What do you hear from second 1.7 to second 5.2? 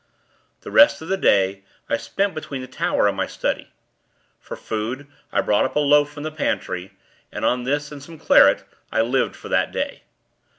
I spent between the tower and my study. For food,